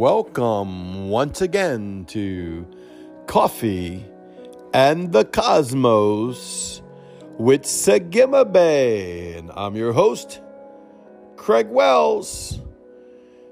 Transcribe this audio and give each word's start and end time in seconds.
Welcome 0.00 1.10
once 1.10 1.42
again 1.42 2.06
to 2.06 2.66
Coffee 3.26 4.02
and 4.72 5.12
the 5.12 5.26
Cosmos 5.26 6.80
with 7.36 7.64
Sagima 7.64 8.50
Bay. 8.50 9.36
And 9.36 9.50
I'm 9.54 9.76
your 9.76 9.92
host, 9.92 10.40
Craig 11.36 11.68
Wells. 11.68 12.62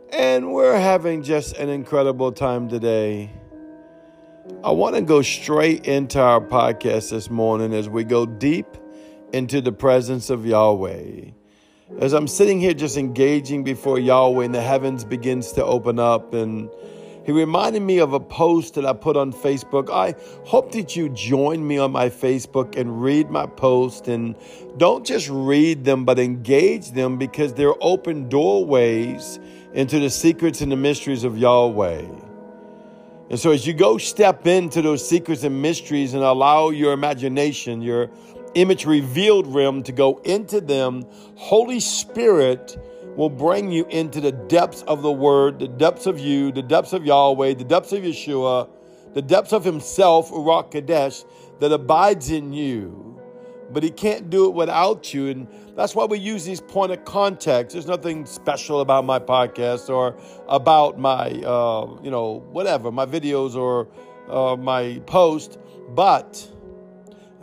And 0.08 0.54
we're 0.54 0.80
having 0.80 1.22
just 1.22 1.54
an 1.58 1.68
incredible 1.68 2.32
time 2.32 2.70
today. 2.70 3.30
I 4.64 4.70
want 4.70 4.94
to 4.94 5.02
go 5.02 5.20
straight 5.20 5.86
into 5.86 6.18
our 6.18 6.40
podcast 6.40 7.10
this 7.10 7.28
morning 7.28 7.74
as 7.74 7.90
we 7.90 8.04
go 8.04 8.24
deep 8.24 8.78
into 9.34 9.60
the 9.60 9.72
presence 9.72 10.30
of 10.30 10.46
Yahweh. 10.46 11.32
As 11.96 12.12
I'm 12.12 12.28
sitting 12.28 12.60
here 12.60 12.74
just 12.74 12.98
engaging 12.98 13.64
before 13.64 13.98
Yahweh 13.98 14.44
and 14.44 14.54
the 14.54 14.60
heavens 14.60 15.04
begins 15.04 15.52
to 15.52 15.64
open 15.64 15.98
up 15.98 16.34
and 16.34 16.68
he 17.24 17.32
reminded 17.32 17.80
me 17.80 17.98
of 17.98 18.12
a 18.12 18.20
post 18.20 18.74
that 18.74 18.84
I 18.84 18.92
put 18.92 19.16
on 19.16 19.32
Facebook. 19.32 19.90
I 19.90 20.14
hope 20.46 20.70
that 20.72 20.96
you 20.96 21.08
join 21.08 21.66
me 21.66 21.78
on 21.78 21.90
my 21.90 22.10
Facebook 22.10 22.76
and 22.76 23.02
read 23.02 23.30
my 23.30 23.46
post 23.46 24.06
and 24.06 24.36
don't 24.76 25.04
just 25.04 25.30
read 25.30 25.84
them, 25.84 26.04
but 26.04 26.18
engage 26.18 26.92
them 26.92 27.16
because 27.16 27.54
they're 27.54 27.82
open 27.82 28.28
doorways 28.28 29.40
into 29.72 29.98
the 29.98 30.10
secrets 30.10 30.60
and 30.60 30.70
the 30.70 30.76
mysteries 30.76 31.24
of 31.24 31.38
Yahweh. 31.38 32.06
And 33.30 33.38
so, 33.38 33.50
as 33.50 33.66
you 33.66 33.74
go 33.74 33.98
step 33.98 34.46
into 34.46 34.80
those 34.80 35.06
secrets 35.06 35.42
and 35.42 35.60
mysteries 35.60 36.14
and 36.14 36.22
allow 36.22 36.70
your 36.70 36.92
imagination, 36.92 37.82
your 37.82 38.08
image 38.54 38.86
revealed 38.86 39.46
realm 39.46 39.82
to 39.84 39.92
go 39.92 40.18
into 40.24 40.60
them, 40.60 41.04
Holy 41.36 41.80
Spirit 41.80 42.76
will 43.16 43.28
bring 43.28 43.72
you 43.72 43.84
into 43.86 44.20
the 44.20 44.30
depths 44.32 44.82
of 44.82 45.02
the 45.02 45.10
Word, 45.10 45.58
the 45.58 45.68
depths 45.68 46.06
of 46.06 46.20
you, 46.20 46.52
the 46.52 46.62
depths 46.62 46.92
of 46.92 47.04
Yahweh, 47.04 47.54
the 47.54 47.64
depths 47.64 47.92
of 47.92 48.02
Yeshua, 48.04 48.68
the 49.14 49.22
depths 49.22 49.52
of 49.52 49.64
Himself, 49.64 50.30
Ruach 50.30 50.70
Kadesh, 50.70 51.24
that 51.58 51.72
abides 51.72 52.30
in 52.30 52.52
you. 52.52 53.20
But 53.70 53.82
He 53.82 53.90
can't 53.90 54.30
do 54.30 54.46
it 54.46 54.54
without 54.54 55.12
you. 55.12 55.28
And 55.28 55.48
that's 55.74 55.94
why 55.94 56.04
we 56.04 56.18
use 56.18 56.44
these 56.44 56.60
point 56.60 56.92
of 56.92 57.04
context. 57.04 57.72
There's 57.72 57.86
nothing 57.88 58.24
special 58.24 58.80
about 58.80 59.04
my 59.04 59.18
podcast 59.18 59.88
or 59.88 60.16
about 60.48 60.98
my, 60.98 61.30
uh, 61.30 61.98
you 62.02 62.10
know, 62.10 62.44
whatever, 62.52 62.92
my 62.92 63.04
videos 63.04 63.56
or 63.56 63.88
uh, 64.28 64.56
my 64.56 65.00
post. 65.06 65.58
But 65.88 66.48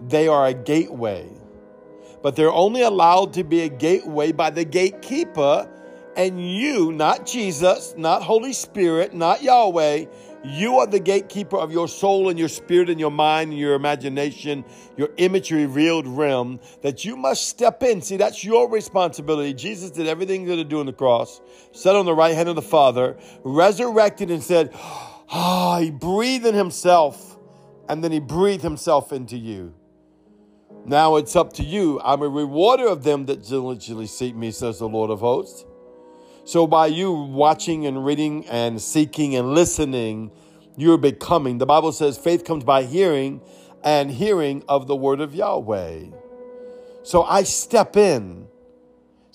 they 0.02 0.28
are 0.28 0.48
a 0.48 0.54
gateway. 0.54 1.30
But 2.22 2.36
they're 2.36 2.52
only 2.52 2.82
allowed 2.82 3.34
to 3.34 3.44
be 3.44 3.62
a 3.62 3.70
gateway 3.70 4.32
by 4.32 4.50
the 4.50 4.66
gatekeeper, 4.66 5.70
and 6.16 6.40
you, 6.40 6.92
not 6.92 7.26
Jesus, 7.26 7.94
not 7.98 8.24
Holy 8.24 8.54
Spirit, 8.54 9.14
not 9.14 9.44
Yahweh, 9.44 10.06
you 10.46 10.78
are 10.78 10.86
the 10.86 11.00
gatekeeper 11.00 11.58
of 11.58 11.72
your 11.72 11.88
soul 11.88 12.30
and 12.30 12.38
your 12.38 12.50
spirit 12.50 12.90
and 12.90 13.00
your 13.00 13.10
mind 13.10 13.52
and 13.52 13.60
your 13.60 13.74
imagination, 13.74 14.64
your 14.96 15.10
image 15.18 15.50
revealed 15.50 16.06
realm 16.06 16.60
that 16.84 17.04
you 17.04 17.16
must 17.16 17.48
step 17.50 17.82
in. 17.82 18.02
See, 18.02 18.18
that's 18.18 18.44
your 18.44 18.70
responsibility. 18.70 19.56
Jesus 19.56 19.90
did 19.90 20.06
everything 20.06 20.46
to 20.46 20.64
do 20.64 20.80
on 20.80 20.86
the 20.86 20.94
cross, 20.94 21.42
sat 21.72 21.96
on 21.96 22.06
the 22.06 22.14
right 22.14 22.36
hand 22.36 22.48
of 22.48 22.56
the 22.56 22.62
Father, 22.62 23.18
resurrected 23.44 24.30
and 24.30 24.44
said, 24.44 24.70
Ah, 24.76 25.78
oh, 25.78 25.82
he 25.82 25.90
breathed 25.90 26.46
in 26.46 26.54
himself, 26.54 27.40
and 27.90 28.04
then 28.04 28.12
he 28.12 28.20
breathed 28.20 28.62
himself 28.62 29.12
into 29.12 29.38
you. 29.38 29.74
Now 30.86 31.16
it's 31.16 31.36
up 31.36 31.54
to 31.54 31.64
you. 31.64 32.00
I'm 32.04 32.22
a 32.22 32.30
rewarder 32.30 32.88
of 32.88 33.04
them 33.04 33.26
that 33.26 33.44
diligently 33.44 34.06
seek 34.06 34.36
me, 34.36 34.52
says 34.52 34.78
the 34.78 34.88
Lord 34.88 35.10
of 35.10 35.20
hosts. 35.20 35.66
So 36.44 36.68
by 36.68 36.88
you 36.88 37.12
watching 37.12 37.88
and 37.88 38.06
reading 38.06 38.46
and 38.48 38.80
seeking 38.80 39.36
and 39.36 39.56
listening, 39.56 40.32
you're 40.78 41.00
becoming. 41.00 41.58
The 41.58 41.66
Bible 41.66 41.92
says 41.92 42.20
faith 42.20 42.44
comes 42.46 42.64
by 42.64 42.84
hearing 42.84 43.42
and 43.84 44.12
hearing 44.12 44.64
of 44.70 44.86
the 44.86 44.96
word 44.96 45.22
of 45.22 45.34
Yahweh. 45.34 46.06
So 47.02 47.24
I 47.24 47.44
step 47.44 47.98
in 47.98 48.48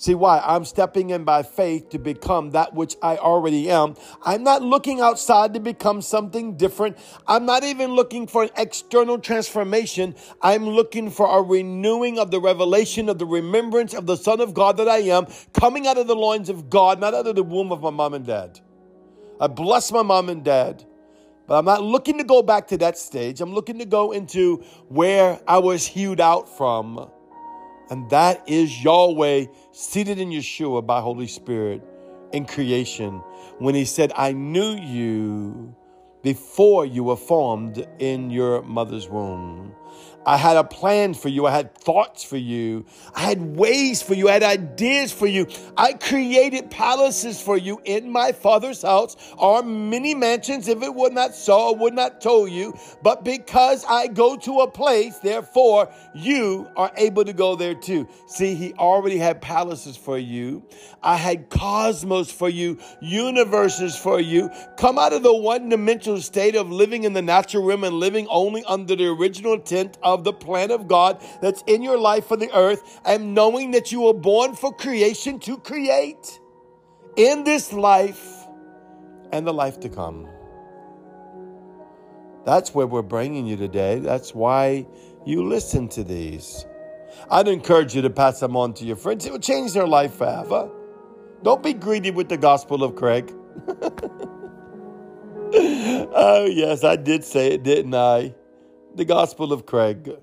See 0.00 0.14
why? 0.14 0.38
I'm 0.42 0.64
stepping 0.64 1.10
in 1.10 1.24
by 1.24 1.42
faith 1.42 1.90
to 1.90 1.98
become 1.98 2.52
that 2.52 2.72
which 2.72 2.96
I 3.02 3.18
already 3.18 3.70
am. 3.70 3.96
I'm 4.22 4.42
not 4.42 4.62
looking 4.62 4.98
outside 4.98 5.52
to 5.52 5.60
become 5.60 6.00
something 6.00 6.56
different. 6.56 6.96
I'm 7.26 7.44
not 7.44 7.64
even 7.64 7.90
looking 7.90 8.26
for 8.26 8.44
an 8.44 8.50
external 8.56 9.18
transformation. 9.18 10.14
I'm 10.40 10.66
looking 10.66 11.10
for 11.10 11.38
a 11.38 11.42
renewing 11.42 12.18
of 12.18 12.30
the 12.30 12.40
revelation 12.40 13.10
of 13.10 13.18
the 13.18 13.26
remembrance 13.26 13.92
of 13.92 14.06
the 14.06 14.16
Son 14.16 14.40
of 14.40 14.54
God 14.54 14.78
that 14.78 14.88
I 14.88 15.00
am, 15.00 15.26
coming 15.52 15.86
out 15.86 15.98
of 15.98 16.06
the 16.06 16.16
loins 16.16 16.48
of 16.48 16.70
God, 16.70 16.98
not 16.98 17.12
out 17.12 17.26
of 17.26 17.36
the 17.36 17.42
womb 17.42 17.70
of 17.70 17.82
my 17.82 17.90
mom 17.90 18.14
and 18.14 18.24
dad. 18.24 18.58
I 19.38 19.48
bless 19.48 19.92
my 19.92 20.02
mom 20.02 20.30
and 20.30 20.42
dad. 20.42 20.82
But 21.46 21.58
I'm 21.58 21.66
not 21.66 21.82
looking 21.82 22.16
to 22.16 22.24
go 22.24 22.40
back 22.42 22.68
to 22.68 22.78
that 22.78 22.96
stage. 22.96 23.42
I'm 23.42 23.52
looking 23.52 23.80
to 23.80 23.84
go 23.84 24.12
into 24.12 24.64
where 24.88 25.38
I 25.46 25.58
was 25.58 25.86
hewed 25.86 26.22
out 26.22 26.56
from 26.56 27.10
and 27.90 28.08
that 28.10 28.48
is 28.48 28.82
Yahweh 28.82 29.46
seated 29.72 30.18
in 30.18 30.30
Yeshua 30.30 30.86
by 30.86 31.00
Holy 31.00 31.26
Spirit 31.26 31.82
in 32.32 32.46
creation. 32.46 33.18
When 33.58 33.74
he 33.74 33.84
said, 33.84 34.12
I 34.16 34.32
knew 34.32 34.76
you 34.76 35.74
before 36.22 36.86
you 36.86 37.04
were 37.04 37.16
formed 37.16 37.86
in 37.98 38.30
your 38.30 38.62
mother's 38.62 39.08
womb. 39.08 39.74
I 40.26 40.36
had 40.36 40.56
a 40.56 40.64
plan 40.64 41.14
for 41.14 41.28
you. 41.28 41.46
I 41.46 41.50
had 41.50 41.74
thoughts 41.74 42.22
for 42.22 42.36
you. 42.36 42.84
I 43.14 43.20
had 43.20 43.56
ways 43.56 44.02
for 44.02 44.14
you. 44.14 44.28
I 44.28 44.32
had 44.32 44.42
ideas 44.42 45.12
for 45.12 45.26
you. 45.26 45.46
I 45.76 45.94
created 45.94 46.70
palaces 46.70 47.40
for 47.40 47.56
you 47.56 47.80
in 47.84 48.10
my 48.10 48.32
father's 48.32 48.82
house, 48.82 49.16
or 49.38 49.62
many 49.62 50.14
mansions. 50.14 50.68
If 50.68 50.82
it 50.82 50.94
would 50.94 51.14
not 51.14 51.34
so, 51.34 51.74
I 51.74 51.78
would 51.78 51.94
not 51.94 52.20
tell 52.20 52.46
you. 52.46 52.74
But 53.02 53.24
because 53.24 53.84
I 53.88 54.08
go 54.08 54.36
to 54.36 54.60
a 54.60 54.70
place, 54.70 55.16
therefore 55.18 55.90
you 56.14 56.68
are 56.76 56.92
able 56.96 57.24
to 57.24 57.32
go 57.32 57.56
there 57.56 57.74
too. 57.74 58.06
See, 58.26 58.54
he 58.54 58.74
already 58.74 59.16
had 59.16 59.40
palaces 59.40 59.96
for 59.96 60.18
you. 60.18 60.62
I 61.02 61.16
had 61.16 61.48
cosmos 61.48 62.30
for 62.30 62.48
you, 62.48 62.78
universes 63.00 63.96
for 63.96 64.20
you. 64.20 64.50
Come 64.76 64.98
out 64.98 65.14
of 65.14 65.22
the 65.22 65.34
one 65.34 65.70
dimensional 65.70 66.20
state 66.20 66.56
of 66.56 66.70
living 66.70 67.04
in 67.04 67.14
the 67.14 67.22
natural 67.22 67.64
realm 67.64 67.84
and 67.84 67.96
living 67.96 68.26
only 68.28 68.62
under 68.64 68.94
the 68.94 69.06
original 69.06 69.58
tent 69.58 69.96
of 70.02 70.09
the 70.16 70.32
plan 70.32 70.70
of 70.70 70.88
God 70.88 71.22
that's 71.40 71.62
in 71.66 71.82
your 71.82 71.98
life 71.98 72.26
for 72.26 72.36
the 72.36 72.54
earth 72.56 73.00
and 73.04 73.34
knowing 73.34 73.72
that 73.72 73.92
you 73.92 74.02
were 74.02 74.14
born 74.14 74.54
for 74.54 74.72
creation 74.72 75.38
to 75.40 75.58
create 75.58 76.40
in 77.16 77.44
this 77.44 77.72
life 77.72 78.46
and 79.32 79.46
the 79.46 79.52
life 79.52 79.80
to 79.80 79.88
come. 79.88 80.28
That's 82.44 82.74
where 82.74 82.86
we're 82.86 83.02
bringing 83.02 83.46
you 83.46 83.56
today. 83.56 83.98
That's 83.98 84.34
why 84.34 84.86
you 85.26 85.46
listen 85.46 85.88
to 85.90 86.04
these. 86.04 86.64
I'd 87.30 87.48
encourage 87.48 87.94
you 87.94 88.02
to 88.02 88.10
pass 88.10 88.40
them 88.40 88.56
on 88.56 88.74
to 88.74 88.84
your 88.84 88.96
friends. 88.96 89.26
It 89.26 89.32
will 89.32 89.38
change 89.38 89.72
their 89.72 89.86
life 89.86 90.14
forever. 90.14 90.70
Don't 91.42 91.62
be 91.62 91.72
greedy 91.72 92.10
with 92.10 92.28
the 92.28 92.36
gospel 92.36 92.82
of 92.84 92.96
Craig. 92.96 93.32
oh, 95.52 96.48
yes, 96.50 96.84
I 96.84 96.96
did 96.96 97.24
say 97.24 97.52
it, 97.52 97.62
didn't 97.62 97.94
I? 97.94 98.34
The 98.94 99.04
gospel 99.04 99.52
of 99.52 99.66
Craig. 99.66 100.16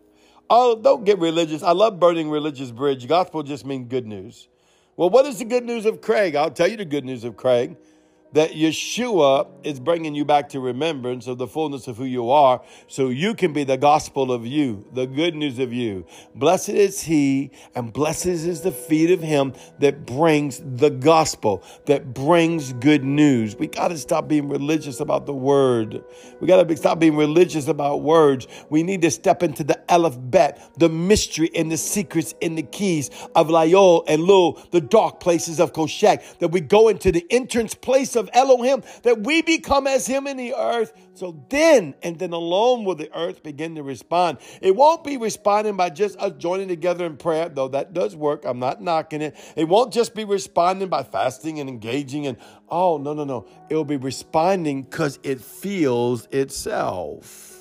Oh, 0.50 0.76
don't 0.76 1.04
get 1.04 1.20
religious. 1.20 1.64
I 1.64 1.72
love 1.72 2.00
burning 2.00 2.30
religious 2.30 2.72
bridge. 2.72 3.08
Gospel 3.08 3.44
just 3.44 3.66
means 3.66 3.90
good 3.90 4.08
news. 4.08 4.48
Well, 4.96 5.10
what 5.10 5.26
is 5.26 5.40
the 5.40 5.46
good 5.46 5.66
news 5.66 5.86
of 5.86 6.02
Craig? 6.02 6.36
I'll 6.36 6.52
tell 6.52 6.68
you 6.68 6.78
the 6.78 6.86
good 6.86 7.06
news 7.06 7.24
of 7.24 7.38
Craig 7.38 7.78
that 8.34 8.52
Yeshua 8.52 9.48
is 9.64 9.80
bringing 9.80 10.16
you 10.16 10.26
back 10.26 10.50
to 10.50 10.60
remembrance 10.60 11.28
of 11.28 11.38
the 11.38 11.48
fullness 11.48 11.88
of 11.88 11.98
who 11.98 12.06
you 12.06 12.30
are 12.30 12.62
so 12.88 13.10
you 13.10 13.34
can 13.34 13.54
be 13.54 13.64
the 13.64 13.78
gospel 13.78 14.32
of 14.32 14.46
you, 14.46 14.86
the 14.94 15.08
good 15.08 15.36
news 15.36 15.60
of 15.60 15.72
you. 15.72 16.06
Blessed 16.36 16.70
is 16.70 17.02
he 17.02 17.52
and 17.76 17.94
blessed 17.94 18.26
is 18.26 18.62
the 18.62 18.72
feet 18.72 19.12
of 19.12 19.22
him 19.22 19.54
that 19.80 20.06
brings 20.06 20.62
the 20.64 20.90
gospel, 20.90 21.64
that 21.86 22.14
brings 22.14 22.74
good 22.74 23.04
news. 23.04 23.56
We 23.56 23.68
got 23.68 23.90
to 23.90 23.98
stop 23.98 24.28
being 24.28 24.50
religious 24.50 25.00
about 25.00 25.26
the 25.26 25.34
word. 25.34 26.04
We 26.42 26.48
got 26.48 26.68
to 26.68 26.78
stop 26.78 27.00
being 27.00 27.16
religious 27.16 27.68
about 27.68 28.02
words. 28.02 28.48
We 28.70 28.84
need 28.84 29.02
to 29.04 29.12
step 29.12 29.42
into 29.42 29.64
the 29.64 29.90
alphabet, 29.92 30.62
the 30.78 30.90
mystery 30.90 31.50
and 31.56 31.72
the 31.72 31.78
secrets 31.78 32.36
and 32.42 32.58
the 32.58 32.64
keys 32.64 33.10
of 33.36 33.48
Layol 33.48 34.04
and 34.08 34.24
Lul, 34.24 34.62
the 34.72 34.82
dark 34.82 35.20
places 35.20 35.60
of 35.60 35.74
Koshek, 35.74 36.40
that 36.40 36.50
we 36.50 36.60
go 36.60 36.90
into 36.90 37.12
the 37.12 37.26
entrance 37.30 37.74
place 37.74 38.16
of 38.18 38.30
Elohim, 38.34 38.84
that 39.04 39.24
we 39.24 39.42
become 39.42 39.88
as 39.88 40.06
him 40.06 40.28
in 40.28 40.36
the 40.36 40.54
earth. 40.56 40.92
So 41.14 41.44
then, 41.50 41.96
and 42.04 42.20
then 42.20 42.34
alone 42.34 42.84
will 42.84 42.96
the 42.96 43.10
earth 43.18 43.42
begin 43.42 43.76
to 43.76 43.84
respond. 43.84 44.40
It 44.62 44.76
won't 44.76 45.04
be 45.04 45.18
responding 45.18 45.78
by 45.78 45.90
just 45.90 46.18
us 46.20 46.34
joining 46.38 46.68
together 46.68 47.06
in 47.06 47.18
prayer, 47.18 47.50
though 47.50 47.70
that 47.70 47.94
does 47.94 48.16
work. 48.16 48.44
I'm 48.46 48.60
not 48.60 48.82
knocking 48.82 49.22
it. 49.22 49.36
It 49.56 49.68
won't 49.68 49.94
just 49.94 50.14
be 50.14 50.26
responding 50.26 50.90
by 50.90 51.04
fasting 51.04 51.60
and 51.60 51.70
engaging 51.70 52.28
and, 52.28 52.38
oh, 52.70 52.98
no, 52.98 53.14
no, 53.14 53.24
no. 53.24 53.48
It 53.70 53.76
will 53.76 53.86
be 53.86 53.98
responding 53.98 54.84
because 54.84 55.20
it 55.24 55.42
feels 55.42 56.28
itself. 56.28 57.57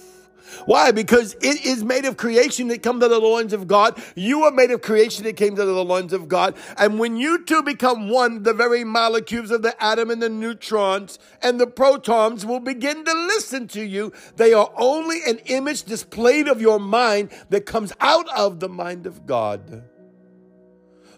Why? 0.67 0.91
Because 0.93 1.35
it 1.35 1.65
is 1.65 1.85
made 1.85 2.05
of 2.05 2.17
creation 2.17 2.69
that 2.69 2.83
come 2.83 3.01
to 3.01 3.09
the 3.09 3.19
loins 3.19 3.53
of 3.53 3.67
God. 3.67 4.01
You 4.15 4.45
are 4.45 4.51
made 4.51 4.71
of 4.71 4.83
creation 4.83 5.25
that 5.25 5.37
came 5.37 5.57
to 5.57 5.65
the 5.65 5.85
loins 5.85 6.13
of 6.13 6.29
God. 6.29 6.57
And 6.79 6.99
when 6.99 7.17
you 7.17 7.45
two 7.45 7.63
become 7.63 8.09
one, 8.09 8.43
the 8.43 8.55
very 8.55 8.85
molecules 8.85 9.51
of 9.51 9.63
the 9.63 9.83
atom 9.83 10.11
and 10.11 10.23
the 10.23 10.29
neutrons 10.29 11.19
and 11.43 11.61
the 11.61 11.67
protons 11.67 12.47
will 12.47 12.61
begin 12.61 13.05
to 13.05 13.13
listen 13.13 13.69
to 13.69 13.83
you. 13.83 14.13
They 14.37 14.53
are 14.53 14.73
only 14.77 15.21
an 15.27 15.39
image 15.47 15.85
displayed 15.85 16.49
of 16.49 16.61
your 16.61 16.81
mind 16.81 17.31
that 17.51 17.67
comes 17.67 17.93
out 18.01 18.29
of 18.37 18.61
the 18.61 18.69
mind 18.69 19.07
of 19.07 19.27
God. 19.27 19.85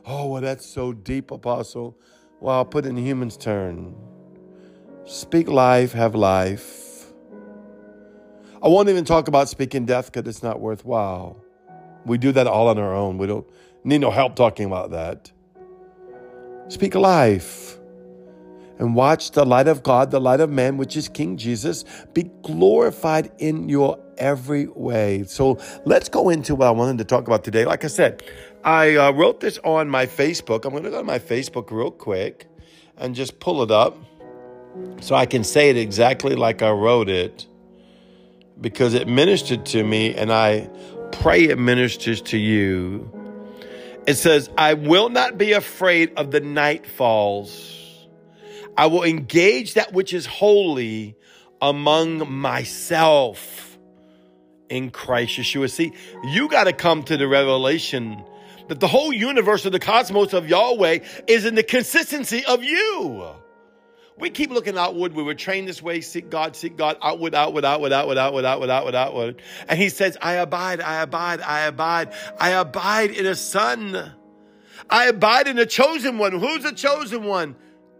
Oh, 0.06 0.28
well, 0.28 0.42
that's 0.42 0.64
so 0.66 0.92
deep, 0.92 1.30
Apostle. 1.30 1.98
Well, 2.40 2.56
I'll 2.56 2.64
put 2.64 2.86
in 2.86 2.96
human's 2.96 3.36
turn. 3.36 3.94
Speak 5.04 5.48
life, 5.48 5.92
have 5.92 6.14
life. 6.14 6.87
I 8.60 8.66
won't 8.66 8.88
even 8.88 9.04
talk 9.04 9.28
about 9.28 9.48
speaking 9.48 9.86
death 9.86 10.10
because 10.12 10.28
it's 10.28 10.42
not 10.42 10.60
worthwhile. 10.60 11.36
We 12.04 12.18
do 12.18 12.32
that 12.32 12.48
all 12.48 12.68
on 12.68 12.78
our 12.78 12.94
own. 12.94 13.16
We 13.16 13.28
don't 13.28 13.46
need 13.84 14.00
no 14.00 14.10
help 14.10 14.34
talking 14.34 14.66
about 14.66 14.90
that. 14.90 15.30
Speak 16.68 16.96
life 16.96 17.78
and 18.78 18.96
watch 18.96 19.30
the 19.30 19.46
light 19.46 19.68
of 19.68 19.82
God, 19.84 20.10
the 20.10 20.20
light 20.20 20.40
of 20.40 20.50
man, 20.50 20.76
which 20.76 20.96
is 20.96 21.08
King 21.08 21.36
Jesus, 21.36 21.84
be 22.14 22.24
glorified 22.42 23.30
in 23.38 23.68
your 23.68 23.98
every 24.16 24.66
way. 24.66 25.22
So 25.24 25.58
let's 25.84 26.08
go 26.08 26.28
into 26.28 26.56
what 26.56 26.66
I 26.66 26.70
wanted 26.72 26.98
to 26.98 27.04
talk 27.04 27.28
about 27.28 27.44
today. 27.44 27.64
Like 27.64 27.84
I 27.84 27.88
said, 27.88 28.24
I 28.64 28.96
uh, 28.96 29.12
wrote 29.12 29.38
this 29.38 29.58
on 29.62 29.88
my 29.88 30.06
Facebook. 30.06 30.64
I'm 30.64 30.72
going 30.72 30.82
to 30.82 30.90
go 30.90 30.98
to 30.98 31.04
my 31.04 31.20
Facebook 31.20 31.70
real 31.70 31.92
quick 31.92 32.46
and 32.96 33.14
just 33.14 33.38
pull 33.38 33.62
it 33.62 33.70
up 33.70 33.96
so 35.00 35.14
I 35.14 35.26
can 35.26 35.44
say 35.44 35.70
it 35.70 35.76
exactly 35.76 36.34
like 36.34 36.60
I 36.60 36.70
wrote 36.70 37.08
it 37.08 37.46
because 38.60 38.94
it 38.94 39.08
ministered 39.08 39.66
to 39.66 39.82
me, 39.82 40.14
and 40.14 40.32
I 40.32 40.68
pray 41.12 41.44
it 41.44 41.58
ministers 41.58 42.20
to 42.22 42.38
you. 42.38 43.10
It 44.06 44.14
says, 44.14 44.50
I 44.56 44.74
will 44.74 45.10
not 45.10 45.38
be 45.38 45.52
afraid 45.52 46.12
of 46.16 46.30
the 46.30 46.40
night 46.40 46.86
falls. 46.86 47.74
I 48.76 48.86
will 48.86 49.04
engage 49.04 49.74
that 49.74 49.92
which 49.92 50.14
is 50.14 50.24
holy 50.24 51.16
among 51.60 52.30
myself 52.30 53.78
in 54.68 54.90
Christ 54.90 55.38
Yeshua. 55.38 55.70
See, 55.70 55.92
you 56.24 56.48
got 56.48 56.64
to 56.64 56.72
come 56.72 57.02
to 57.04 57.16
the 57.16 57.26
revelation 57.26 58.22
that 58.68 58.80
the 58.80 58.88
whole 58.88 59.12
universe 59.12 59.64
of 59.64 59.72
the 59.72 59.78
cosmos 59.78 60.32
of 60.32 60.48
Yahweh 60.48 61.00
is 61.26 61.44
in 61.44 61.54
the 61.54 61.62
consistency 61.62 62.44
of 62.44 62.62
you. 62.62 63.26
We 64.18 64.30
keep 64.30 64.50
looking 64.50 64.76
outward. 64.76 65.14
We 65.14 65.22
were 65.22 65.34
trained 65.34 65.68
this 65.68 65.80
way. 65.80 66.00
Seek 66.00 66.28
God, 66.28 66.56
seek 66.56 66.76
God, 66.76 66.96
outward, 67.02 67.34
outward, 67.34 67.64
outward, 67.64 67.92
outward, 67.92 68.18
outward, 68.18 68.44
outward, 68.44 68.70
outward, 68.70 68.94
outward. 68.94 69.42
And 69.68 69.78
he 69.78 69.88
says, 69.88 70.16
I 70.20 70.34
abide, 70.34 70.80
I 70.80 71.02
abide, 71.02 71.40
I 71.40 71.60
abide, 71.66 72.12
I 72.40 72.50
abide 72.50 73.10
in 73.12 73.26
a 73.26 73.34
son. 73.34 74.12
I 74.90 75.06
abide 75.06 75.46
in 75.46 75.58
a 75.58 75.66
chosen 75.66 76.18
one. 76.18 76.32
Who's 76.32 76.64
the 76.64 76.72
chosen 76.72 77.24
one? 77.24 77.54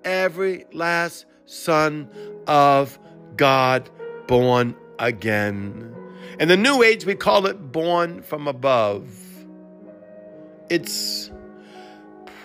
Every 0.04 0.64
last 0.72 1.26
son 1.44 2.08
of 2.46 2.98
God 3.36 3.88
born 4.26 4.74
again. 4.98 5.94
In 6.40 6.48
the 6.48 6.56
new 6.56 6.82
age, 6.82 7.04
we 7.04 7.14
call 7.14 7.46
it 7.46 7.72
born 7.72 8.22
from 8.22 8.48
above. 8.48 9.08
It's 10.70 11.30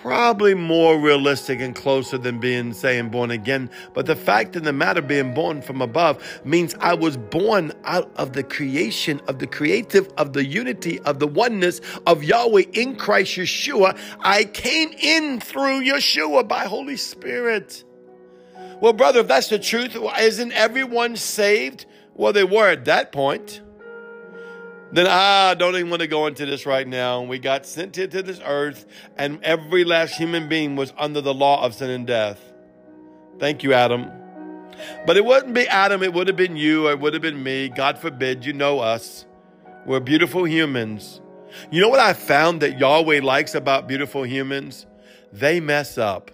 probably 0.03 0.53
more 0.53 0.99
realistic 0.99 1.61
and 1.61 1.73
closer 1.73 2.17
than 2.17 2.37
being 2.37 2.73
saying 2.73 3.07
born 3.07 3.31
again. 3.31 3.69
But 3.93 4.05
the 4.05 4.17
fact 4.17 4.53
of 4.57 4.65
the 4.65 4.73
matter, 4.73 5.01
being 5.01 5.33
born 5.33 5.61
from 5.61 5.81
above, 5.81 6.41
means 6.43 6.75
I 6.81 6.93
was 6.93 7.15
born 7.15 7.71
out 7.85 8.11
of 8.17 8.33
the 8.33 8.43
creation, 8.43 9.21
of 9.29 9.39
the 9.39 9.47
creative, 9.47 10.11
of 10.17 10.33
the 10.33 10.43
unity, 10.45 10.99
of 10.99 11.19
the 11.19 11.27
oneness 11.27 11.79
of 12.05 12.21
Yahweh 12.21 12.65
in 12.73 12.97
Christ 12.97 13.37
Yeshua. 13.37 13.97
I 14.19 14.43
came 14.43 14.91
in 14.99 15.39
through 15.39 15.85
Yeshua 15.85 16.49
by 16.49 16.65
Holy 16.65 16.97
Spirit. 16.97 17.85
Well, 18.81 18.91
brother, 18.91 19.21
if 19.21 19.29
that's 19.29 19.47
the 19.47 19.57
truth, 19.57 19.95
isn't 20.19 20.51
everyone 20.51 21.15
saved? 21.15 21.85
Well, 22.13 22.33
they 22.33 22.43
were 22.43 22.67
at 22.67 22.83
that 22.85 23.13
point 23.13 23.61
then 24.93 25.07
I 25.07 25.55
don't 25.55 25.75
even 25.75 25.89
want 25.89 26.03
to 26.03 26.07
go 26.07 26.27
into 26.27 26.45
this 26.45 26.67
right 26.67 26.87
now. 26.87 27.23
We 27.23 27.39
got 27.39 27.65
sent 27.65 27.95
here 27.95 28.07
to 28.07 28.21
this 28.21 28.39
earth, 28.45 28.85
and 29.17 29.43
every 29.43 29.83
last 29.83 30.15
human 30.15 30.47
being 30.47 30.75
was 30.75 30.93
under 30.97 31.19
the 31.19 31.33
law 31.33 31.65
of 31.65 31.73
sin 31.73 31.89
and 31.89 32.05
death. 32.05 32.39
Thank 33.39 33.63
you, 33.63 33.73
Adam. 33.73 34.11
But 35.07 35.17
it 35.17 35.25
wouldn't 35.25 35.55
be 35.55 35.67
Adam, 35.67 36.03
it 36.03 36.13
would 36.13 36.27
have 36.27 36.35
been 36.35 36.55
you, 36.55 36.87
or 36.87 36.91
it 36.91 36.99
would 36.99 37.13
have 37.13 37.23
been 37.23 37.41
me. 37.41 37.69
God 37.69 37.97
forbid, 37.97 38.45
you 38.45 38.53
know 38.53 38.79
us. 38.79 39.25
We're 39.87 39.99
beautiful 39.99 40.45
humans. 40.45 41.21
You 41.71 41.81
know 41.81 41.89
what 41.89 41.99
I 41.99 42.13
found 42.13 42.61
that 42.61 42.79
Yahweh 42.79 43.21
likes 43.21 43.55
about 43.55 43.87
beautiful 43.87 44.23
humans? 44.23 44.85
They 45.31 45.59
mess 45.59 45.97
up. 45.97 46.29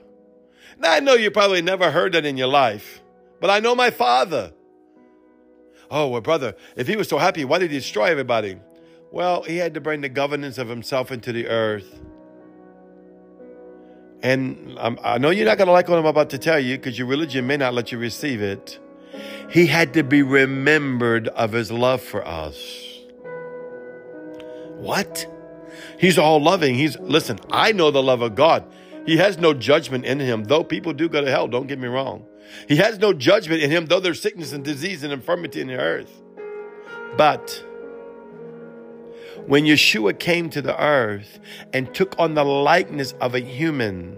Now, 0.78 0.92
I 0.92 1.00
know 1.00 1.14
you 1.14 1.32
probably 1.32 1.62
never 1.62 1.92
heard 1.92 2.12
that 2.12 2.26
in 2.26 2.36
your 2.36 2.48
life, 2.48 3.02
but 3.40 3.50
I 3.50 3.60
know 3.60 3.74
my 3.74 3.90
father. 3.90 4.52
Oh, 5.92 6.08
well, 6.08 6.22
brother, 6.22 6.56
if 6.76 6.88
he 6.88 6.96
was 6.96 7.08
so 7.08 7.18
happy, 7.18 7.46
why 7.46 7.60
did 7.60 7.72
he 7.72 7.78
destroy 7.78 8.06
everybody? 8.06 8.58
Well, 9.12 9.42
he 9.44 9.58
had 9.58 9.74
to 9.74 9.82
bring 9.82 10.02
the 10.02 10.10
governance 10.10 10.58
of 10.58 10.68
himself 10.68 11.12
into 11.12 11.32
the 11.32 11.48
earth. 11.48 12.00
And 14.22 14.78
um, 14.78 15.00
I 15.04 15.18
know 15.18 15.30
you're 15.30 15.46
not 15.46 15.58
going 15.58 15.68
to 15.68 15.72
like 15.72 15.88
what 15.88 15.98
I'm 15.98 16.06
about 16.06 16.30
to 16.32 16.38
tell 16.38 16.60
you 16.60 16.78
because 16.78 16.98
your 16.98 17.08
religion 17.08 17.48
may 17.48 17.58
not 17.58 17.74
let 17.74 17.92
you 17.92 17.98
receive 17.98 18.42
it. 18.42 18.78
He 19.50 19.66
had 19.66 19.94
to 19.96 20.04
be 20.04 20.22
remembered 20.22 21.30
of 21.30 21.54
his 21.54 21.72
love 21.72 22.02
for 22.02 22.26
us. 22.28 22.58
What? 24.76 25.26
He's 25.98 26.20
all 26.20 26.42
loving. 26.42 26.76
He's, 26.76 27.00
listen, 27.00 27.40
I 27.50 27.72
know 27.72 27.90
the 27.90 28.04
love 28.04 28.22
of 28.22 28.36
God. 28.36 28.64
He 29.06 29.18
has 29.18 29.38
no 29.40 29.54
judgment 29.54 30.06
in 30.06 30.20
him, 30.20 30.44
though 30.44 30.64
people 30.64 30.94
do 30.94 31.10
go 31.10 31.22
to 31.22 31.32
hell, 31.32 31.48
don't 31.48 31.68
get 31.68 31.80
me 31.80 31.88
wrong. 31.88 32.26
He 32.68 32.78
has 32.78 33.00
no 33.00 33.14
judgment 33.14 33.62
in 33.62 33.72
him, 33.72 33.86
though 33.86 34.00
there's 34.00 34.22
sickness 34.22 34.54
and 34.54 34.64
disease 34.64 35.04
and 35.04 35.14
infirmity 35.14 35.62
in 35.62 35.68
the 35.68 35.78
earth. 35.78 36.22
But 37.18 37.64
when 39.48 39.66
Yeshua 39.66 40.18
came 40.18 40.50
to 40.52 40.62
the 40.62 40.80
earth 40.82 41.40
and 41.74 41.94
took 41.94 42.16
on 42.20 42.34
the 42.36 42.46
likeness 42.46 43.14
of 43.22 43.36
a 43.36 43.40
human, 43.40 44.18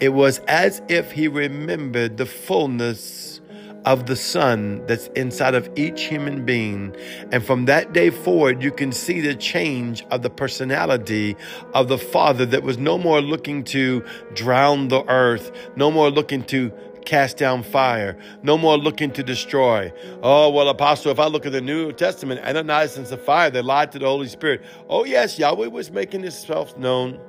it 0.00 0.10
was 0.10 0.38
as 0.40 0.82
if 0.88 1.12
he 1.12 1.28
remembered 1.28 2.16
the 2.16 2.26
fullness 2.26 3.35
of 3.86 4.06
the 4.06 4.16
Son 4.16 4.84
that's 4.86 5.06
inside 5.14 5.54
of 5.54 5.70
each 5.76 6.02
human 6.02 6.44
being. 6.44 6.94
And 7.32 7.44
from 7.44 7.64
that 7.66 7.92
day 7.92 8.10
forward, 8.10 8.62
you 8.62 8.72
can 8.72 8.92
see 8.92 9.20
the 9.20 9.34
change 9.34 10.04
of 10.10 10.22
the 10.22 10.30
personality 10.30 11.36
of 11.72 11.88
the 11.88 11.96
Father 11.96 12.44
that 12.46 12.64
was 12.64 12.76
no 12.76 12.98
more 12.98 13.20
looking 13.20 13.64
to 13.64 14.04
drown 14.34 14.88
the 14.88 15.04
earth, 15.08 15.52
no 15.76 15.90
more 15.90 16.10
looking 16.10 16.42
to 16.44 16.72
cast 17.04 17.36
down 17.36 17.62
fire, 17.62 18.18
no 18.42 18.58
more 18.58 18.76
looking 18.76 19.12
to 19.12 19.22
destroy. 19.22 19.92
Oh, 20.22 20.50
well, 20.50 20.68
Apostle, 20.68 21.12
if 21.12 21.20
I 21.20 21.26
look 21.28 21.46
at 21.46 21.52
the 21.52 21.60
New 21.60 21.92
Testament, 21.92 22.40
Ananias 22.44 22.96
and 22.98 23.06
Sapphira, 23.06 23.50
they 23.52 23.62
lied 23.62 23.92
to 23.92 24.00
the 24.00 24.06
Holy 24.06 24.26
Spirit. 24.26 24.62
Oh, 24.88 25.04
yes, 25.04 25.38
Yahweh 25.38 25.68
was 25.68 25.92
making 25.92 26.22
himself 26.22 26.76
known. 26.76 27.20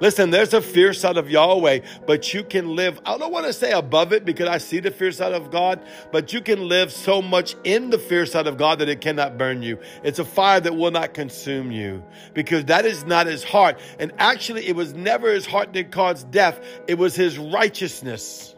Listen, 0.00 0.30
there's 0.30 0.54
a 0.54 0.62
fierce 0.62 1.00
side 1.00 1.16
of 1.16 1.30
Yahweh, 1.30 1.80
but 2.06 2.32
you 2.32 2.42
can 2.42 2.74
live, 2.74 3.00
I 3.04 3.18
don't 3.18 3.32
want 3.32 3.46
to 3.46 3.52
say 3.52 3.72
above 3.72 4.12
it 4.12 4.24
because 4.24 4.48
I 4.48 4.58
see 4.58 4.80
the 4.80 4.90
fierce 4.90 5.18
side 5.18 5.32
of 5.32 5.50
God, 5.50 5.80
but 6.12 6.32
you 6.32 6.40
can 6.40 6.68
live 6.68 6.92
so 6.92 7.20
much 7.20 7.56
in 7.64 7.90
the 7.90 7.98
fierce 7.98 8.32
side 8.32 8.46
of 8.46 8.56
God 8.56 8.78
that 8.78 8.88
it 8.88 9.00
cannot 9.00 9.38
burn 9.38 9.62
you. 9.62 9.78
It's 10.02 10.18
a 10.18 10.24
fire 10.24 10.60
that 10.60 10.76
will 10.76 10.90
not 10.90 11.14
consume 11.14 11.70
you 11.70 12.02
because 12.34 12.64
that 12.66 12.84
is 12.86 13.04
not 13.04 13.26
his 13.26 13.44
heart. 13.44 13.78
And 13.98 14.12
actually, 14.18 14.66
it 14.66 14.76
was 14.76 14.94
never 14.94 15.32
his 15.32 15.46
heart 15.46 15.72
that 15.74 15.90
caused 15.90 16.30
death, 16.30 16.60
it 16.86 16.98
was 16.98 17.14
his 17.14 17.38
righteousness. 17.38 18.54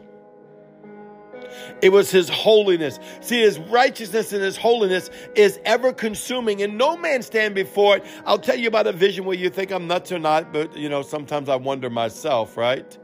It 1.81 1.89
was 1.89 2.11
his 2.11 2.29
holiness. 2.29 2.99
See, 3.21 3.41
his 3.41 3.59
righteousness 3.59 4.33
and 4.33 4.41
his 4.41 4.57
holiness 4.57 5.09
is 5.35 5.59
ever 5.65 5.93
consuming, 5.93 6.61
and 6.61 6.77
no 6.77 6.97
man 6.97 7.21
stand 7.21 7.55
before 7.55 7.97
it. 7.97 8.05
I'll 8.25 8.39
tell 8.39 8.57
you 8.57 8.67
about 8.67 8.87
a 8.87 8.93
vision 8.93 9.25
where 9.25 9.37
you 9.37 9.49
think 9.49 9.71
I'm 9.71 9.87
nuts 9.87 10.11
or 10.11 10.19
not, 10.19 10.53
but 10.53 10.75
you 10.75 10.89
know, 10.89 11.01
sometimes 11.01 11.49
I 11.49 11.55
wonder 11.55 11.89
myself, 11.89 12.57
right? 12.57 12.97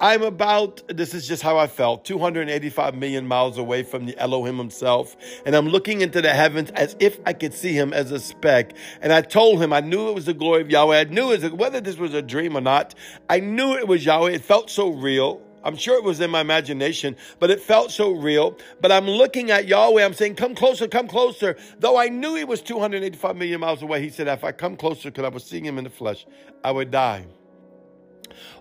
I'm 0.00 0.22
about, 0.22 0.82
this 0.88 1.14
is 1.14 1.26
just 1.26 1.42
how 1.42 1.56
I 1.56 1.66
felt, 1.66 2.04
285 2.04 2.94
million 2.94 3.26
miles 3.26 3.58
away 3.58 3.82
from 3.82 4.06
the 4.06 4.18
Elohim 4.18 4.58
himself. 4.58 5.16
And 5.46 5.54
I'm 5.54 5.68
looking 5.68 6.00
into 6.00 6.20
the 6.20 6.30
heavens 6.30 6.70
as 6.72 6.96
if 6.98 7.18
I 7.26 7.32
could 7.32 7.54
see 7.54 7.72
him 7.72 7.92
as 7.92 8.10
a 8.10 8.20
speck. 8.20 8.72
And 9.00 9.12
I 9.12 9.20
told 9.22 9.62
him 9.62 9.72
I 9.72 9.80
knew 9.80 10.08
it 10.08 10.14
was 10.14 10.26
the 10.26 10.34
glory 10.34 10.62
of 10.62 10.70
Yahweh. 10.70 11.00
I 11.00 11.04
knew 11.04 11.32
it, 11.32 11.52
whether 11.54 11.80
this 11.80 11.96
was 11.96 12.14
a 12.14 12.22
dream 12.22 12.56
or 12.56 12.60
not, 12.60 12.94
I 13.28 13.40
knew 13.40 13.74
it 13.74 13.88
was 13.88 14.04
Yahweh. 14.04 14.32
It 14.32 14.42
felt 14.42 14.70
so 14.70 14.90
real. 14.90 15.40
I'm 15.64 15.76
sure 15.76 15.96
it 15.96 16.04
was 16.04 16.20
in 16.20 16.30
my 16.30 16.42
imagination, 16.42 17.16
but 17.40 17.50
it 17.50 17.60
felt 17.60 17.90
so 17.90 18.10
real. 18.10 18.56
But 18.80 18.92
I'm 18.92 19.06
looking 19.06 19.50
at 19.50 19.66
Yahweh. 19.66 20.04
I'm 20.04 20.12
saying, 20.12 20.36
come 20.36 20.54
closer, 20.54 20.86
come 20.86 21.08
closer. 21.08 21.56
Though 21.78 21.98
I 21.98 22.08
knew 22.08 22.34
he 22.34 22.44
was 22.44 22.60
285 22.60 23.34
million 23.34 23.60
miles 23.60 23.82
away, 23.82 24.02
he 24.02 24.10
said, 24.10 24.28
if 24.28 24.44
I 24.44 24.52
come 24.52 24.76
closer, 24.76 25.10
because 25.10 25.24
I 25.24 25.28
was 25.28 25.42
seeing 25.42 25.64
him 25.64 25.78
in 25.78 25.84
the 25.84 25.90
flesh, 25.90 26.26
I 26.62 26.70
would 26.70 26.90
die. 26.90 27.26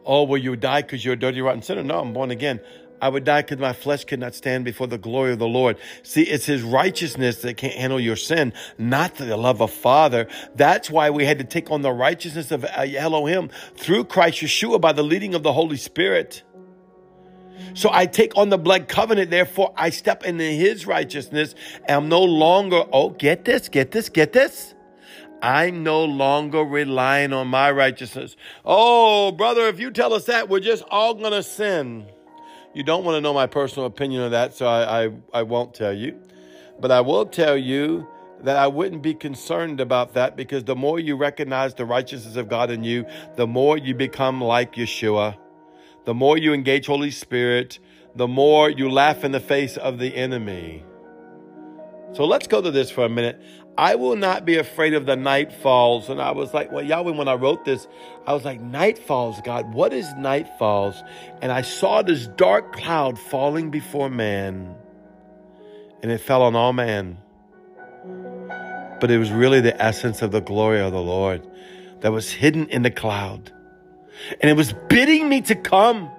Oh, 0.05 0.23
will 0.23 0.37
you 0.37 0.55
die 0.55 0.81
because 0.81 1.03
you're 1.03 1.15
a 1.15 1.19
dirty, 1.19 1.41
rotten 1.41 1.61
sinner? 1.61 1.83
No, 1.83 1.99
I'm 1.99 2.13
born 2.13 2.31
again. 2.31 2.61
I 3.01 3.09
would 3.09 3.25
die 3.25 3.41
because 3.41 3.57
my 3.57 3.73
flesh 3.73 4.05
could 4.05 4.21
not 4.21 4.33
stand 4.33 4.63
before 4.63 4.87
the 4.87 4.97
glory 4.97 5.33
of 5.33 5.39
the 5.39 5.47
Lord. 5.47 5.77
See, 6.03 6.23
it's 6.23 6.45
his 6.45 6.61
righteousness 6.61 7.41
that 7.41 7.57
can't 7.57 7.73
handle 7.73 7.99
your 7.99 8.15
sin, 8.15 8.53
not 8.77 9.15
the 9.15 9.35
love 9.35 9.61
of 9.61 9.71
Father. 9.71 10.29
That's 10.55 10.89
why 10.89 11.09
we 11.09 11.25
had 11.25 11.37
to 11.39 11.43
take 11.43 11.69
on 11.69 11.81
the 11.81 11.91
righteousness 11.91 12.49
of 12.51 12.63
Elohim 12.63 13.49
through 13.75 14.05
Christ 14.05 14.37
Yeshua 14.39 14.79
by 14.79 14.93
the 14.93 15.03
leading 15.03 15.35
of 15.35 15.43
the 15.43 15.51
Holy 15.51 15.75
Spirit. 15.75 16.43
So 17.73 17.89
I 17.91 18.05
take 18.05 18.37
on 18.37 18.49
the 18.49 18.57
blood 18.57 18.87
covenant, 18.87 19.31
therefore 19.31 19.73
I 19.75 19.89
step 19.89 20.23
into 20.23 20.43
his 20.43 20.85
righteousness. 20.85 21.55
And 21.87 22.03
I'm 22.03 22.09
no 22.09 22.23
longer, 22.23 22.83
oh, 22.91 23.09
get 23.09 23.45
this, 23.45 23.69
get 23.69 23.91
this, 23.91 24.09
get 24.09 24.33
this. 24.33 24.75
I'm 25.41 25.83
no 25.83 26.05
longer 26.05 26.59
relying 26.59 27.33
on 27.33 27.47
my 27.47 27.69
righteousness. 27.71 28.37
Oh, 28.63 29.31
brother, 29.33 29.67
if 29.67 29.79
you 29.79 29.91
tell 29.91 30.13
us 30.13 30.25
that, 30.25 30.47
we're 30.47 30.61
just 30.61 30.83
all 30.89 31.13
going 31.15 31.33
to 31.33 31.43
sin. 31.43 32.05
You 32.73 32.83
don't 32.83 33.03
want 33.03 33.17
to 33.17 33.21
know 33.21 33.33
my 33.33 33.47
personal 33.47 33.85
opinion 33.85 34.23
of 34.23 34.31
that, 34.31 34.53
so 34.53 34.65
I, 34.65 35.05
I, 35.05 35.11
I 35.33 35.43
won't 35.43 35.73
tell 35.73 35.93
you. 35.93 36.17
But 36.79 36.91
I 36.91 37.01
will 37.01 37.25
tell 37.25 37.57
you 37.57 38.07
that 38.43 38.57
I 38.57 38.67
wouldn't 38.67 39.01
be 39.01 39.13
concerned 39.13 39.79
about 39.79 40.13
that 40.13 40.35
because 40.35 40.63
the 40.63 40.75
more 40.75 40.99
you 40.99 41.15
recognize 41.15 41.73
the 41.73 41.85
righteousness 41.85 42.35
of 42.35 42.47
God 42.47 42.71
in 42.71 42.83
you, 42.83 43.05
the 43.35 43.45
more 43.45 43.77
you 43.77 43.93
become 43.93 44.41
like 44.41 44.75
Yeshua. 44.75 45.37
The 46.05 46.13
more 46.13 46.37
you 46.37 46.53
engage 46.53 46.87
Holy 46.87 47.11
Spirit, 47.11 47.79
the 48.15 48.27
more 48.27 48.69
you 48.69 48.89
laugh 48.89 49.23
in 49.23 49.31
the 49.31 49.39
face 49.39 49.77
of 49.77 49.99
the 49.99 50.15
enemy. 50.15 50.83
So 52.13 52.25
let's 52.25 52.45
go 52.45 52.61
to 52.61 52.69
this 52.69 52.91
for 52.91 53.05
a 53.05 53.09
minute. 53.09 53.41
I 53.75 53.95
will 53.95 54.15
not 54.15 54.45
be 54.45 54.57
afraid 54.57 54.93
of 54.93 55.07
the 55.07 55.15
night 55.15 55.51
falls. 55.51 56.09
And 56.09 56.21
I 56.21 56.31
was 56.31 56.53
like, 56.53 56.71
well, 56.71 56.83
Yahweh, 56.83 57.11
when 57.11 57.27
I 57.27 57.33
wrote 57.33 57.65
this, 57.65 57.87
I 58.27 58.33
was 58.33 58.45
like, 58.45 58.61
night 58.61 58.99
falls, 58.99 59.41
God, 59.43 59.73
what 59.73 59.93
is 59.93 60.13
night 60.13 60.47
falls? 60.59 61.01
And 61.41 61.51
I 61.51 61.63
saw 61.63 62.03
this 62.03 62.27
dark 62.27 62.73
cloud 62.73 63.17
falling 63.17 63.71
before 63.71 64.09
man, 64.09 64.75
and 66.03 66.11
it 66.11 66.19
fell 66.19 66.43
on 66.43 66.55
all 66.55 66.73
man. 66.73 67.17
But 68.99 69.09
it 69.09 69.17
was 69.17 69.31
really 69.31 69.59
the 69.59 69.81
essence 69.81 70.21
of 70.21 70.31
the 70.31 70.41
glory 70.41 70.79
of 70.79 70.91
the 70.91 71.01
Lord 71.01 71.47
that 72.01 72.11
was 72.11 72.31
hidden 72.31 72.67
in 72.69 72.83
the 72.83 72.91
cloud. 72.91 73.51
And 74.41 74.49
it 74.49 74.55
was 74.55 74.73
bidding 74.89 75.29
me 75.29 75.41
to 75.41 75.55
come. 75.55 76.09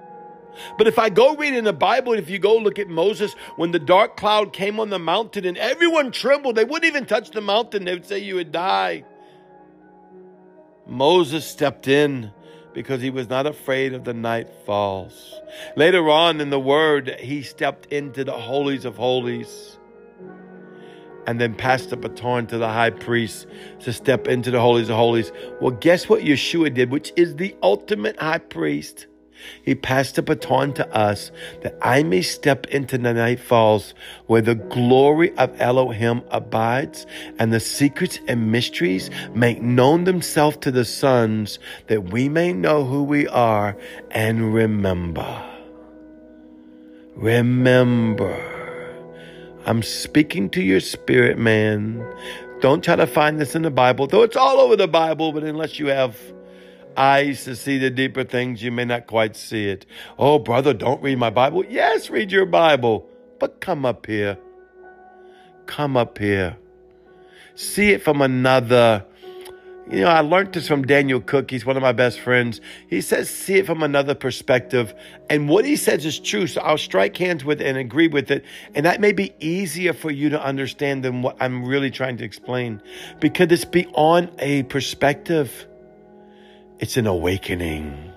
But 0.77 0.87
if 0.87 0.97
I 0.97 1.09
go 1.09 1.35
read 1.35 1.53
in 1.53 1.65
the 1.65 1.73
Bible, 1.73 2.13
if 2.13 2.29
you 2.29 2.39
go 2.39 2.57
look 2.57 2.79
at 2.79 2.87
Moses, 2.87 3.33
when 3.55 3.71
the 3.71 3.79
dark 3.79 4.15
cloud 4.17 4.53
came 4.53 4.79
on 4.79 4.89
the 4.89 4.99
mountain 4.99 5.45
and 5.45 5.57
everyone 5.57 6.11
trembled, 6.11 6.55
they 6.55 6.63
wouldn't 6.63 6.85
even 6.85 7.05
touch 7.05 7.31
the 7.31 7.41
mountain. 7.41 7.85
They 7.85 7.93
would 7.93 8.05
say 8.05 8.19
you 8.19 8.35
would 8.35 8.51
die. 8.51 9.03
Moses 10.87 11.45
stepped 11.45 11.87
in 11.87 12.31
because 12.73 13.01
he 13.01 13.09
was 13.09 13.29
not 13.29 13.47
afraid 13.47 13.93
of 13.93 14.03
the 14.03 14.13
night 14.13 14.49
falls. 14.65 15.39
Later 15.75 16.09
on 16.09 16.39
in 16.41 16.49
the 16.49 16.59
word, 16.59 17.17
he 17.19 17.41
stepped 17.41 17.87
into 17.87 18.23
the 18.23 18.33
holies 18.33 18.85
of 18.85 18.97
holies 18.97 19.77
and 21.27 21.39
then 21.39 21.55
passed 21.55 21.89
the 21.89 21.97
baton 21.97 22.47
to 22.47 22.57
the 22.57 22.67
high 22.67 22.89
priest 22.89 23.47
to 23.81 23.93
step 23.93 24.27
into 24.27 24.51
the 24.51 24.59
holies 24.59 24.89
of 24.89 24.95
holies. 24.95 25.31
Well, 25.61 25.71
guess 25.71 26.07
what 26.07 26.21
Yeshua 26.21 26.73
did, 26.73 26.91
which 26.91 27.11
is 27.15 27.35
the 27.35 27.55
ultimate 27.61 28.17
high 28.19 28.39
priest? 28.39 29.07
He 29.63 29.75
passed 29.75 30.15
the 30.15 30.21
baton 30.21 30.73
to 30.73 30.95
us 30.95 31.31
that 31.61 31.77
I 31.81 32.03
may 32.03 32.21
step 32.21 32.65
into 32.67 32.97
the 32.97 33.13
night 33.13 33.39
falls 33.39 33.93
where 34.27 34.41
the 34.41 34.55
glory 34.55 35.35
of 35.37 35.59
Elohim 35.59 36.21
abides 36.31 37.05
and 37.37 37.51
the 37.51 37.59
secrets 37.59 38.19
and 38.27 38.51
mysteries 38.51 39.09
make 39.33 39.61
known 39.61 40.05
themselves 40.05 40.57
to 40.57 40.71
the 40.71 40.85
sons 40.85 41.59
that 41.87 42.11
we 42.11 42.29
may 42.29 42.53
know 42.53 42.85
who 42.85 43.03
we 43.03 43.27
are 43.27 43.77
and 44.11 44.53
remember. 44.53 45.43
Remember. 47.15 48.54
I'm 49.65 49.81
speaking 49.81 50.49
to 50.51 50.61
your 50.61 50.79
spirit, 50.79 51.39
man. 51.39 52.05
Don't 52.61 52.83
try 52.83 52.95
to 52.95 53.07
find 53.07 53.39
this 53.39 53.55
in 53.55 53.63
the 53.63 53.71
Bible, 53.71 54.05
though 54.07 54.21
it's 54.21 54.35
all 54.35 54.59
over 54.59 54.75
the 54.75 54.87
Bible, 54.87 55.31
but 55.31 55.43
unless 55.43 55.79
you 55.79 55.87
have 55.87 56.17
eyes 56.95 57.43
to 57.45 57.55
see 57.55 57.77
the 57.77 57.89
deeper 57.89 58.23
things, 58.23 58.61
you 58.61 58.71
may 58.71 58.85
not 58.85 59.07
quite 59.07 59.35
see 59.35 59.67
it. 59.67 59.85
Oh, 60.19 60.37
brother, 60.39 60.73
don't 60.73 61.01
read 61.01 61.17
my 61.17 61.31
Bible. 61.31 61.65
Yes, 61.65 62.09
read 62.09 62.31
your 62.31 62.45
Bible, 62.45 63.07
but 63.39 63.59
come 63.59 63.85
up 63.85 64.05
here. 64.05 64.37
Come 65.65 65.97
up 65.97 66.19
here. 66.19 66.57
See 67.55 67.89
it 67.89 68.03
from 68.03 68.21
another. 68.21 69.03
You 69.91 69.99
know, 69.99 70.07
I 70.07 70.21
learned 70.21 70.53
this 70.53 70.67
from 70.67 70.83
Daniel 70.83 71.21
Cook. 71.21 71.51
He's 71.51 71.63
one 71.63 71.77
of 71.77 71.83
my 71.83 71.91
best 71.91 72.19
friends. 72.19 72.59
He 72.89 73.01
says, 73.01 73.29
see 73.29 73.57
it 73.57 73.67
from 73.67 73.83
another 73.83 74.15
perspective. 74.15 74.95
And 75.29 75.47
what 75.47 75.63
he 75.63 75.75
says 75.75 76.05
is 76.05 76.19
true. 76.19 76.47
So 76.47 76.61
I'll 76.61 76.79
strike 76.79 77.15
hands 77.15 77.45
with 77.45 77.61
it 77.61 77.67
and 77.67 77.77
agree 77.77 78.07
with 78.07 78.31
it. 78.31 78.43
And 78.73 78.85
that 78.87 78.99
may 78.99 79.11
be 79.11 79.31
easier 79.39 79.93
for 79.93 80.09
you 80.09 80.29
to 80.29 80.43
understand 80.43 81.03
than 81.03 81.21
what 81.21 81.37
I'm 81.39 81.63
really 81.63 81.91
trying 81.91 82.17
to 82.17 82.23
explain 82.23 82.81
because 83.19 83.51
it's 83.51 83.65
beyond 83.65 84.31
a 84.39 84.63
perspective. 84.63 85.67
It's 86.79 86.97
an 86.97 87.05
awakening 87.05 88.11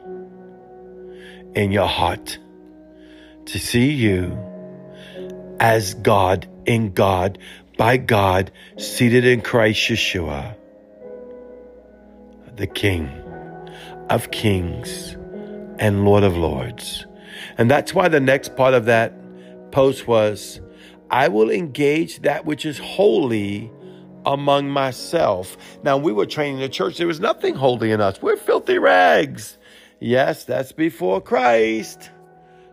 in 1.54 1.70
your 1.70 1.86
heart 1.86 2.38
to 3.44 3.58
see 3.58 3.90
you 3.90 4.38
as 5.60 5.94
God 5.94 6.48
in 6.66 6.92
God, 6.92 7.38
by 7.76 7.96
God, 7.96 8.50
seated 8.78 9.24
in 9.24 9.40
Christ 9.40 9.80
Yeshua, 9.80 10.54
the 12.58 12.66
King 12.66 13.08
of 14.10 14.30
kings 14.30 15.16
and 15.78 16.04
Lord 16.04 16.24
of 16.24 16.36
lords. 16.36 17.06
And 17.56 17.70
that's 17.70 17.94
why 17.94 18.08
the 18.08 18.20
next 18.20 18.56
part 18.56 18.74
of 18.74 18.84
that 18.86 19.12
post 19.70 20.06
was 20.06 20.60
I 21.10 21.28
will 21.28 21.50
engage 21.50 22.20
that 22.22 22.44
which 22.44 22.66
is 22.66 22.78
holy 22.78 23.70
among 24.26 24.68
myself. 24.68 25.56
Now, 25.82 25.96
we 25.96 26.12
were 26.12 26.26
training 26.26 26.60
the 26.60 26.68
church. 26.68 26.98
There 26.98 27.06
was 27.06 27.20
nothing 27.20 27.54
holy 27.54 27.92
in 27.92 28.00
us. 28.00 28.20
We're 28.20 28.36
filthy 28.36 28.78
rags. 28.78 29.56
Yes, 30.00 30.44
that's 30.44 30.72
before 30.72 31.20
Christ. 31.20 32.10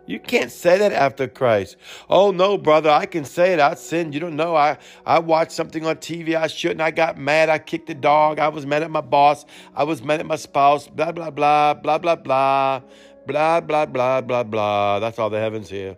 You 0.07 0.19
can't 0.19 0.51
say 0.51 0.77
that 0.77 0.93
after 0.93 1.27
Christ. 1.27 1.77
Oh 2.09 2.31
no, 2.31 2.57
brother, 2.57 2.91
I 2.91 3.05
can 3.07 3.25
say 3.25 3.53
it. 3.53 3.59
I 3.59 3.73
sinned. 3.73 4.13
You 4.13 4.19
don't 4.19 4.35
know. 4.35 4.55
I, 4.55 4.77
I 5.05 5.19
watched 5.19 5.51
something 5.51 5.85
on 5.85 5.95
TV 5.97 6.35
I 6.35 6.47
shouldn't. 6.47 6.81
I 6.81 6.91
got 6.91 7.17
mad. 7.17 7.49
I 7.49 7.57
kicked 7.57 7.87
the 7.87 7.95
dog. 7.95 8.37
I 8.37 8.49
was 8.49 8.65
mad 8.65 8.83
at 8.83 8.91
my 8.91 9.01
boss. 9.01 9.45
I 9.75 9.83
was 9.83 10.03
mad 10.03 10.19
at 10.19 10.27
my 10.27 10.35
spouse. 10.35 10.87
Blah, 10.87 11.11
blah, 11.11 11.31
blah, 11.31 11.73
blah, 11.73 11.97
blah, 11.97 12.15
blah, 12.15 12.81
blah, 13.25 13.61
blah, 13.61 13.85
blah, 13.85 14.21
blah, 14.21 14.43
blah. 14.43 14.99
That's 14.99 15.17
all 15.17 15.31
the 15.31 15.39
heavens 15.39 15.69
here. 15.69 15.97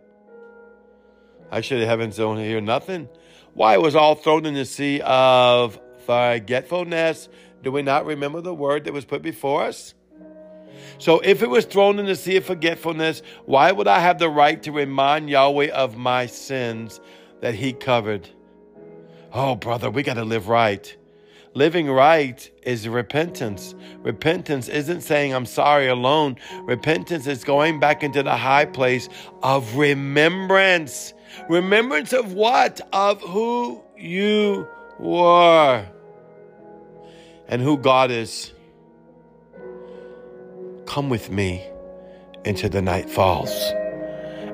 Actually, 1.52 1.82
the 1.82 1.88
heavens 1.88 2.16
don't 2.18 2.38
hear 2.38 2.62
nothing. 2.62 3.10
Why 3.54 3.74
it 3.74 3.82
was 3.82 3.96
all 3.96 4.16
thrown 4.16 4.46
in 4.46 4.54
the 4.54 4.66
sea 4.66 5.02
of 5.02 5.80
forgetfulness. 6.06 7.28
Do 7.64 7.72
we 7.72 7.82
not 7.82 8.06
remember 8.06 8.40
the 8.40 8.54
word 8.54 8.86
that 8.86 8.94
was 8.94 9.04
put 9.04 9.22
before 9.22 9.64
us? 9.64 9.94
So 11.00 11.20
if 11.20 11.42
it 11.44 11.50
was 11.50 11.66
thrown 11.66 12.00
in 12.00 12.06
the 12.06 12.16
sea 12.16 12.38
of 12.38 12.46
forgetfulness, 12.46 13.22
why 13.46 13.72
would 13.72 13.88
I 13.88 14.00
have 14.00 14.20
the 14.20 14.30
right 14.30 14.62
to 14.64 14.72
remind 14.72 15.30
Yahweh 15.30 15.70
of 15.70 15.98
my 15.98 16.26
sins 16.26 17.00
that 17.42 17.56
he 17.56 17.74
covered? 17.74 18.30
Oh, 19.34 19.56
brother, 19.56 19.92
we 19.92 20.04
got 20.04 20.16
to 20.16 20.26
live 20.26 20.48
right. 20.48 20.96
Living 21.54 21.90
right 21.90 22.52
is 22.64 22.88
repentance. 22.88 23.74
Repentance 24.04 24.68
isn't 24.68 25.02
saying 25.02 25.34
I'm 25.34 25.46
sorry 25.46 25.88
alone. 25.88 26.38
Repentance 26.64 27.26
is 27.26 27.44
going 27.44 27.80
back 27.80 28.04
into 28.04 28.22
the 28.22 28.36
high 28.36 28.66
place 28.66 29.10
of 29.42 29.76
remembrance. 29.76 31.14
Remembrance 31.50 32.14
of 32.14 32.34
what? 32.34 32.82
Of 32.94 33.22
who 33.22 33.84
you 33.98 34.68
were 35.00 35.86
and 37.48 37.62
who 37.62 37.78
God 37.78 38.12
is. 38.12 38.54
Come 40.98 41.10
with 41.10 41.30
me 41.30 41.64
into 42.44 42.70
the 42.70 42.82
night 42.82 43.08
falls 43.08 43.52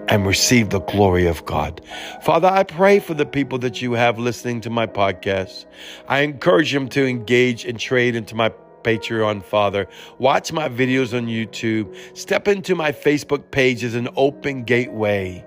and 0.09 0.27
receive 0.27 0.71
the 0.71 0.81
glory 0.81 1.25
of 1.25 1.45
God. 1.45 1.79
Father, 2.21 2.49
I 2.49 2.63
pray 2.63 2.99
for 2.99 3.13
the 3.13 3.25
people 3.25 3.59
that 3.59 3.81
you 3.81 3.93
have 3.93 4.19
listening 4.19 4.59
to 4.59 4.69
my 4.69 4.85
podcast. 4.85 5.65
I 6.09 6.19
encourage 6.19 6.73
them 6.73 6.89
to 6.89 7.07
engage 7.07 7.63
and 7.63 7.79
trade 7.79 8.17
into 8.17 8.35
my 8.35 8.51
Patreon, 8.83 9.41
Father. 9.45 9.87
Watch 10.17 10.51
my 10.51 10.67
videos 10.67 11.17
on 11.17 11.27
YouTube. 11.27 11.95
Step 12.13 12.49
into 12.49 12.75
my 12.75 12.91
Facebook 12.91 13.49
page 13.51 13.81
as 13.85 13.95
an 13.95 14.09
open 14.17 14.65
gateway 14.65 15.45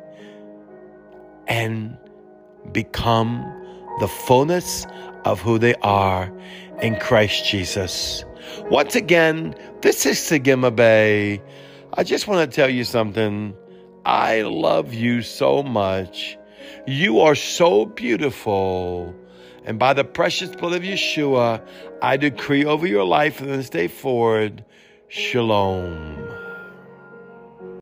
and 1.46 1.94
become 2.72 3.44
the 4.00 4.08
fullness 4.08 4.86
of 5.26 5.42
who 5.42 5.58
they 5.58 5.74
are 5.82 6.32
in 6.80 6.98
Christ 6.98 7.44
Jesus. 7.44 8.24
Once 8.70 8.94
again, 8.94 9.54
this 9.82 10.06
is 10.06 10.18
Sagima 10.18 10.74
Bay. 10.74 11.42
I 11.94 12.04
just 12.04 12.26
want 12.26 12.50
to 12.50 12.54
tell 12.54 12.68
you 12.68 12.84
something. 12.84 13.54
I 14.04 14.42
love 14.42 14.92
you 14.94 15.22
so 15.22 15.62
much. 15.62 16.38
You 16.86 17.20
are 17.20 17.34
so 17.34 17.86
beautiful. 17.86 19.14
And 19.64 19.78
by 19.78 19.94
the 19.94 20.04
precious 20.04 20.54
blood 20.54 20.74
of 20.74 20.82
Yeshua, 20.82 21.66
I 22.02 22.16
decree 22.16 22.64
over 22.64 22.86
your 22.86 23.04
life 23.04 23.36
from 23.36 23.48
this 23.48 23.68
day 23.68 23.88
forward, 23.88 24.64
Shalom. 25.08 26.35